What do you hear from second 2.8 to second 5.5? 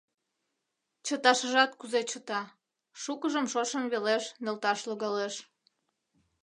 шукыжым шошым велеш нӧлташ логалеш...